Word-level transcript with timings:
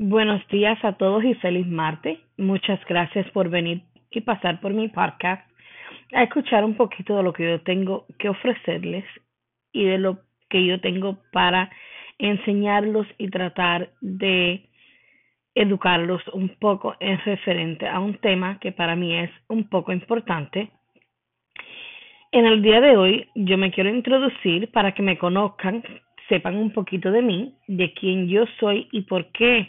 Buenos 0.00 0.46
días 0.46 0.78
a 0.84 0.92
todos 0.92 1.24
y 1.24 1.34
feliz 1.34 1.66
martes. 1.66 2.20
Muchas 2.36 2.78
gracias 2.84 3.28
por 3.32 3.50
venir 3.50 3.82
y 4.12 4.20
pasar 4.20 4.60
por 4.60 4.72
mi 4.72 4.86
podcast 4.86 5.44
a 6.12 6.22
escuchar 6.22 6.64
un 6.64 6.76
poquito 6.76 7.16
de 7.16 7.24
lo 7.24 7.32
que 7.32 7.42
yo 7.42 7.60
tengo 7.62 8.06
que 8.16 8.28
ofrecerles 8.28 9.04
y 9.72 9.86
de 9.86 9.98
lo 9.98 10.20
que 10.48 10.64
yo 10.64 10.80
tengo 10.80 11.18
para 11.32 11.68
enseñarlos 12.16 13.08
y 13.18 13.28
tratar 13.28 13.90
de 14.00 14.68
educarlos 15.56 16.22
un 16.28 16.50
poco 16.60 16.94
en 17.00 17.18
referente 17.24 17.88
a 17.88 17.98
un 17.98 18.18
tema 18.18 18.60
que 18.60 18.70
para 18.70 18.94
mí 18.94 19.18
es 19.18 19.32
un 19.48 19.68
poco 19.68 19.92
importante. 19.92 20.70
En 22.30 22.46
el 22.46 22.62
día 22.62 22.80
de 22.80 22.96
hoy 22.96 23.28
yo 23.34 23.58
me 23.58 23.72
quiero 23.72 23.90
introducir 23.90 24.70
para 24.70 24.94
que 24.94 25.02
me 25.02 25.18
conozcan, 25.18 25.82
sepan 26.28 26.56
un 26.56 26.70
poquito 26.70 27.10
de 27.10 27.22
mí, 27.22 27.56
de 27.66 27.92
quién 27.94 28.28
yo 28.28 28.44
soy 28.60 28.86
y 28.92 29.00
por 29.00 29.32
qué 29.32 29.68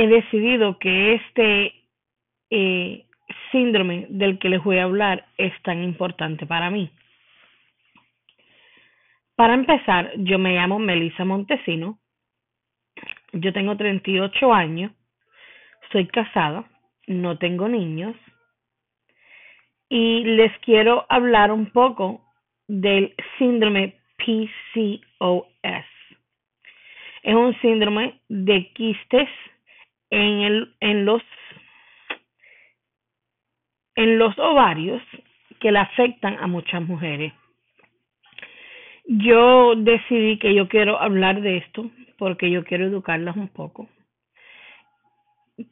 he 0.00 0.06
decidido 0.06 0.78
que 0.78 1.14
este 1.14 1.74
eh, 2.48 3.04
síndrome 3.52 4.06
del 4.08 4.38
que 4.38 4.48
les 4.48 4.64
voy 4.64 4.78
a 4.78 4.84
hablar 4.84 5.26
es 5.36 5.52
tan 5.62 5.82
importante 5.82 6.46
para 6.46 6.70
mí. 6.70 6.90
Para 9.36 9.54
empezar, 9.54 10.12
yo 10.16 10.38
me 10.38 10.54
llamo 10.54 10.78
Melissa 10.78 11.24
Montesino, 11.24 11.98
yo 13.32 13.52
tengo 13.52 13.76
38 13.76 14.54
años, 14.54 14.92
soy 15.92 16.06
casada, 16.06 16.64
no 17.06 17.36
tengo 17.36 17.68
niños 17.68 18.16
y 19.90 20.24
les 20.24 20.56
quiero 20.60 21.04
hablar 21.10 21.52
un 21.52 21.66
poco 21.72 22.22
del 22.68 23.14
síndrome 23.38 23.98
PCOS. 24.16 25.86
Es 27.22 27.34
un 27.34 27.54
síndrome 27.60 28.20
de 28.28 28.72
quistes 28.72 29.28
en, 30.10 30.40
el, 30.40 30.74
en 30.80 31.04
los 31.04 31.22
en 33.96 34.18
los 34.18 34.38
ovarios 34.38 35.02
que 35.60 35.72
le 35.72 35.78
afectan 35.78 36.38
a 36.38 36.46
muchas 36.46 36.82
mujeres. 36.82 37.32
Yo 39.06 39.74
decidí 39.76 40.38
que 40.38 40.54
yo 40.54 40.68
quiero 40.68 41.00
hablar 41.00 41.40
de 41.42 41.58
esto 41.58 41.90
porque 42.18 42.50
yo 42.50 42.64
quiero 42.64 42.86
educarlas 42.86 43.36
un 43.36 43.48
poco, 43.48 43.88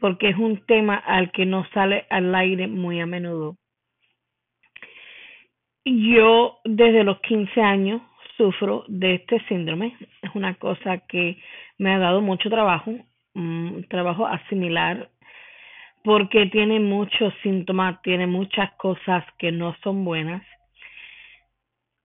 porque 0.00 0.28
es 0.28 0.36
un 0.36 0.64
tema 0.66 0.96
al 0.96 1.32
que 1.32 1.46
no 1.46 1.64
sale 1.72 2.06
al 2.10 2.34
aire 2.34 2.66
muy 2.68 3.00
a 3.00 3.06
menudo. 3.06 3.56
Yo 5.84 6.58
desde 6.64 7.04
los 7.04 7.20
15 7.20 7.60
años 7.60 8.02
sufro 8.36 8.84
de 8.88 9.14
este 9.14 9.40
síndrome, 9.48 9.96
es 10.22 10.30
una 10.34 10.54
cosa 10.54 10.98
que 11.08 11.38
me 11.78 11.92
ha 11.92 11.98
dado 11.98 12.20
mucho 12.20 12.50
trabajo, 12.50 12.92
un 13.34 13.86
trabajo 13.88 14.26
asimilar 14.26 15.10
porque 16.04 16.46
tiene 16.46 16.80
muchos 16.80 17.32
síntomas, 17.42 18.00
tiene 18.02 18.26
muchas 18.26 18.72
cosas 18.72 19.24
que 19.38 19.52
no 19.52 19.76
son 19.82 20.04
buenas. 20.04 20.42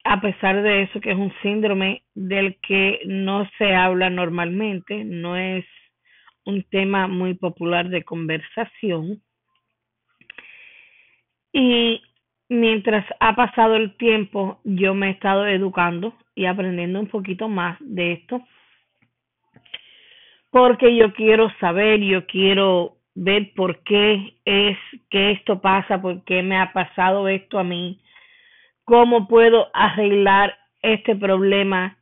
A 0.04 0.22
pesar 0.22 0.62
de 0.62 0.84
eso, 0.84 1.02
que 1.02 1.12
es 1.12 1.18
un 1.18 1.34
síndrome 1.42 2.04
del 2.14 2.58
que 2.62 3.02
no 3.06 3.50
se 3.58 3.76
habla 3.76 4.10
normalmente, 4.10 5.04
no 5.04 5.36
es 5.36 5.66
un 6.46 6.64
tema 6.64 7.08
muy 7.08 7.34
popular 7.34 7.90
de 7.90 8.04
conversación. 8.04 9.22
Y 11.52 12.02
mientras 12.50 13.06
ha 13.20 13.36
pasado 13.36 13.76
el 13.76 13.98
tiempo, 13.98 14.62
yo 14.64 14.94
me 14.94 15.08
he 15.08 15.12
estado 15.12 15.46
educando 15.48 16.14
y 16.36 16.46
aprendiendo 16.46 17.00
un 17.00 17.08
poquito 17.08 17.50
más 17.50 17.78
de 17.82 18.14
esto, 18.14 18.42
porque 20.52 20.96
yo 20.96 21.14
quiero 21.14 21.50
saber, 21.60 22.00
yo 22.02 22.26
quiero 22.26 22.98
ver 23.16 23.52
por 23.56 23.84
qué 23.84 24.36
es 24.46 24.78
que 25.10 25.32
esto 25.32 25.60
pasa, 25.60 26.02
por 26.02 26.24
qué 26.24 26.44
me 26.44 26.58
ha 26.58 26.72
pasado 26.72 27.28
esto 27.28 27.60
a 27.60 27.64
mí, 27.64 28.00
cómo 28.86 29.28
puedo 29.28 29.70
arreglar 29.74 30.56
este 30.82 31.16
problema. 31.16 31.98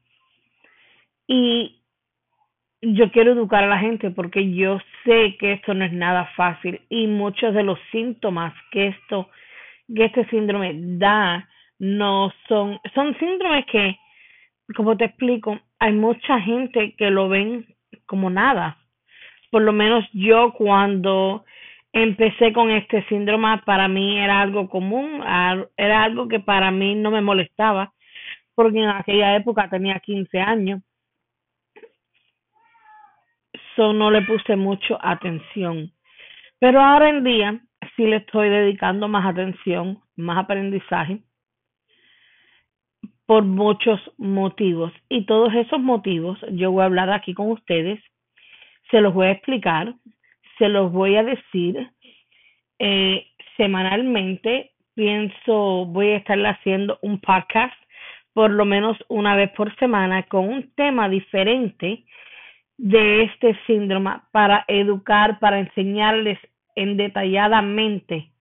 Y 1.28 1.82
yo 2.82 3.12
quiero 3.12 3.32
educar 3.32 3.64
a 3.64 3.68
la 3.68 3.80
gente 3.80 4.12
porque 4.12 4.54
yo 4.54 4.80
sé 5.04 5.38
que 5.40 5.54
esto 5.54 5.74
no 5.74 5.86
es 5.86 5.94
nada 5.94 6.26
fácil 6.36 6.82
y 6.90 7.08
muchos 7.08 7.54
de 7.54 7.64
los 7.64 7.80
síntomas 7.92 8.54
que 8.72 8.88
esto 8.88 9.30
que 9.94 10.06
este 10.06 10.26
síndrome 10.30 10.74
da 10.98 11.48
no 11.80 12.32
son 12.48 12.80
son 12.94 13.18
síndromes 13.18 13.66
que 13.68 13.98
como 14.76 14.98
te 14.98 15.06
explico 15.06 15.60
hay 15.80 15.94
mucha 15.94 16.40
gente 16.42 16.96
que 16.98 17.10
lo 17.10 17.30
ven 17.30 17.66
como 18.06 18.30
nada 18.30 18.78
por 19.56 19.62
lo 19.62 19.72
menos 19.72 20.06
yo 20.12 20.52
cuando 20.52 21.46
empecé 21.94 22.52
con 22.52 22.72
este 22.72 23.06
síndrome, 23.08 23.58
para 23.60 23.88
mí 23.88 24.20
era 24.20 24.42
algo 24.42 24.68
común, 24.68 25.24
era 25.78 26.04
algo 26.04 26.28
que 26.28 26.42
para 26.42 26.72
mí 26.72 26.94
no 26.94 27.10
me 27.10 27.22
molestaba, 27.22 27.94
porque 28.54 28.80
en 28.80 28.90
aquella 28.90 29.34
época 29.38 29.70
tenía 29.70 30.02
15 30.02 30.42
años. 30.42 30.82
So 33.78 33.94
no 33.94 34.12
le 34.12 34.24
puse 34.24 34.58
mucho 34.58 34.98
atención. 35.02 35.90
Pero 36.60 36.82
ahora 36.82 37.08
en 37.08 37.24
día 37.24 37.60
sí 37.96 38.06
le 38.06 38.18
estoy 38.18 38.50
dedicando 38.50 39.08
más 39.08 39.26
atención, 39.26 40.02
más 40.18 40.38
aprendizaje 40.40 41.22
por 43.26 43.44
muchos 43.44 44.00
motivos. 44.18 44.92
Y 45.10 45.26
todos 45.26 45.54
esos 45.54 45.80
motivos 45.80 46.40
yo 46.52 46.72
voy 46.72 46.84
a 46.84 46.86
hablar 46.86 47.10
aquí 47.10 47.34
con 47.34 47.52
ustedes 47.52 48.00
se 48.92 49.02
los 49.02 49.14
voy 49.14 49.28
a 49.28 49.32
explicar, 49.32 49.96
se 50.58 50.70
los 50.70 50.92
voy 50.92 51.16
a 51.16 51.24
decir 51.24 51.90
eh, 52.80 53.28
semanalmente. 53.58 54.72
Pienso, 54.94 55.86
voy 55.86 56.12
a 56.12 56.18
estar 56.18 56.40
haciendo 56.46 57.00
un 57.02 57.20
podcast 57.20 57.74
por 58.34 58.52
lo 58.52 58.66
menos 58.66 58.98
una 59.08 59.36
vez 59.36 59.50
por 59.52 59.74
semana 59.78 60.24
con 60.24 60.48
un 60.50 60.72
tema 60.76 61.08
diferente 61.08 62.04
de 62.78 63.24
este 63.24 63.58
síndrome 63.66 64.12
para 64.32 64.66
educar, 64.68 65.40
para 65.40 65.60
enseñarles 65.60 66.38
en 66.76 66.98
detalladamente 66.98 68.32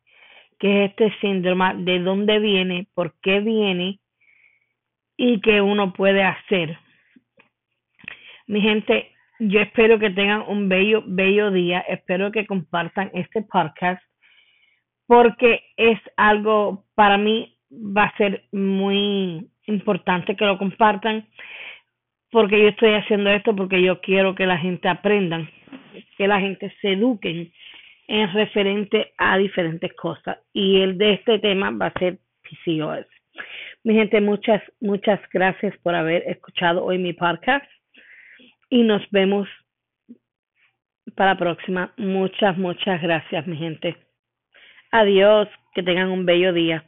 qué 0.59 0.84
es 0.84 0.91
este 0.91 1.12
síndrome, 1.21 1.75
de 1.84 2.00
dónde 2.00 2.41
viene, 2.41 2.89
por 2.94 3.15
qué 3.21 3.41
viene 3.41 4.00
y 5.17 5.41
qué 5.41 5.61
uno 5.61 5.93
puede 5.93 6.23
hacer. 6.23 6.79
Mi 8.47 8.61
gente, 8.61 9.13
yo 9.39 9.61
espero 9.61 9.99
que 9.99 10.11
tengan 10.11 10.43
un 10.47 10.69
bello, 10.69 11.03
bello 11.07 11.51
día. 11.51 11.81
Espero 11.81 12.31
que 12.31 12.47
compartan 12.47 13.11
este 13.15 13.43
podcast 13.43 14.03
porque 15.07 15.63
es 15.77 15.99
algo 16.17 16.85
para 16.95 17.19
mí 17.19 17.57
va 17.71 18.05
a 18.05 18.17
ser 18.17 18.45
muy 18.53 19.49
importante 19.67 20.37
que 20.37 20.45
lo 20.45 20.59
compartan 20.59 21.27
porque 22.31 22.61
yo 22.61 22.69
estoy 22.69 22.95
haciendo 22.95 23.31
esto 23.31 23.55
porque 23.55 23.83
yo 23.83 24.01
quiero 24.01 24.35
que 24.35 24.47
la 24.47 24.59
gente 24.59 24.89
aprendan, 24.89 25.49
que 26.17 26.27
la 26.27 26.41
gente 26.41 26.75
se 26.81 26.93
eduquen 26.93 27.53
en 28.07 28.33
referente 28.33 29.13
a 29.19 29.39
diferentes 29.39 29.93
cosas 29.95 30.39
y 30.53 30.81
el 30.81 30.99
de 30.99 31.15
este 31.15 31.39
tema 31.39 31.71
va 31.71 31.87
a 31.87 31.99
ser 31.99 32.19
PCOS. 32.43 33.07
Mi 33.84 33.93
gente, 33.93 34.19
muchas, 34.22 34.62
muchas 34.81 35.21
gracias 35.31 35.77
por 35.83 35.95
haber 35.95 36.22
escuchado 36.27 36.83
hoy 36.83 36.97
mi 36.97 37.12
podcast 37.12 37.67
y 38.71 38.83
nos 38.83 39.03
vemos 39.11 39.47
para 41.15 41.33
la 41.33 41.39
próxima. 41.39 41.93
Muchas, 41.99 42.56
muchas 42.56 43.03
gracias, 43.03 43.47
mi 43.47 43.59
gente. 43.59 43.94
Adiós, 44.91 45.49
que 45.75 45.83
tengan 45.83 46.09
un 46.09 46.25
bello 46.25 46.55
día. 46.55 46.83